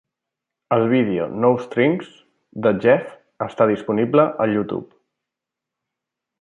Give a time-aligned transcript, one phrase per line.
[0.77, 2.09] El vídeo "No Strings"
[2.67, 3.13] de Jeff
[3.49, 4.85] està disponible al YouTube.